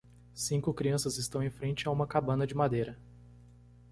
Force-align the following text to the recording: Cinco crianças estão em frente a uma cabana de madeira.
Cinco 0.33 0.73
crianças 0.73 1.19
estão 1.19 1.43
em 1.43 1.51
frente 1.51 1.87
a 1.87 1.91
uma 1.91 2.07
cabana 2.07 2.47
de 2.47 2.55
madeira. 2.55 2.97